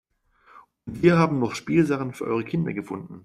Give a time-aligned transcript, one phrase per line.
[0.87, 3.19] Und wir haben noch Spielsachen für eure Kinder gefunden.